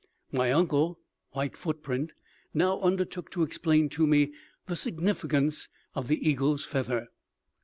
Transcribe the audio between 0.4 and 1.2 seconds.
uncle,